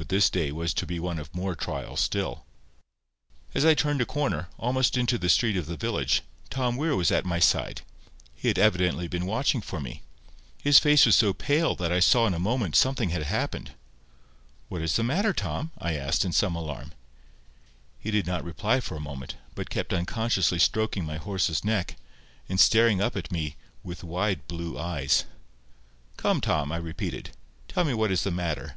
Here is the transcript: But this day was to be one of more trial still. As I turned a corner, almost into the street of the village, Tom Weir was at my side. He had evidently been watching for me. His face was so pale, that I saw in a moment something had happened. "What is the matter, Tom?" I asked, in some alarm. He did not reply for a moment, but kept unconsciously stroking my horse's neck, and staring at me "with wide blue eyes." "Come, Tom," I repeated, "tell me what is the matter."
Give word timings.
But 0.00 0.10
this 0.10 0.30
day 0.30 0.52
was 0.52 0.72
to 0.74 0.86
be 0.86 1.00
one 1.00 1.18
of 1.18 1.34
more 1.34 1.56
trial 1.56 1.96
still. 1.96 2.46
As 3.52 3.64
I 3.64 3.74
turned 3.74 4.00
a 4.00 4.06
corner, 4.06 4.48
almost 4.56 4.96
into 4.96 5.18
the 5.18 5.28
street 5.28 5.56
of 5.56 5.66
the 5.66 5.76
village, 5.76 6.22
Tom 6.50 6.76
Weir 6.76 6.94
was 6.94 7.10
at 7.10 7.26
my 7.26 7.40
side. 7.40 7.82
He 8.32 8.46
had 8.46 8.60
evidently 8.60 9.08
been 9.08 9.26
watching 9.26 9.60
for 9.60 9.80
me. 9.80 10.02
His 10.62 10.78
face 10.78 11.04
was 11.04 11.16
so 11.16 11.32
pale, 11.32 11.74
that 11.74 11.90
I 11.90 11.98
saw 11.98 12.28
in 12.28 12.32
a 12.32 12.38
moment 12.38 12.76
something 12.76 13.08
had 13.10 13.24
happened. 13.24 13.72
"What 14.68 14.82
is 14.82 14.94
the 14.94 15.02
matter, 15.02 15.32
Tom?" 15.32 15.72
I 15.78 15.94
asked, 15.96 16.24
in 16.24 16.30
some 16.30 16.54
alarm. 16.54 16.92
He 17.98 18.12
did 18.12 18.24
not 18.26 18.44
reply 18.44 18.78
for 18.78 18.94
a 18.96 19.00
moment, 19.00 19.34
but 19.56 19.68
kept 19.68 19.92
unconsciously 19.92 20.60
stroking 20.60 21.04
my 21.04 21.16
horse's 21.16 21.64
neck, 21.64 21.96
and 22.48 22.60
staring 22.60 23.00
at 23.00 23.32
me 23.32 23.56
"with 23.82 24.04
wide 24.04 24.46
blue 24.46 24.78
eyes." 24.78 25.24
"Come, 26.16 26.40
Tom," 26.40 26.70
I 26.70 26.76
repeated, 26.76 27.30
"tell 27.66 27.82
me 27.82 27.94
what 27.94 28.12
is 28.12 28.22
the 28.22 28.30
matter." 28.30 28.76